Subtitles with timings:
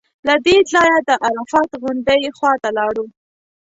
[0.27, 3.05] له دې ځایه د عرفات غونډۍ خوا ته لاړو.